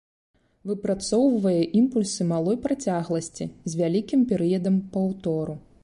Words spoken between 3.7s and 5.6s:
вялікім перыядам паўтору.